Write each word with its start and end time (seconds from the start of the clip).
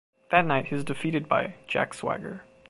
That 0.31 0.47
night 0.47 0.65
he 0.65 0.73
was 0.73 0.83
defeated 0.83 1.29
by 1.29 1.53
Jack 1.67 1.93
Swagger. 1.93 2.43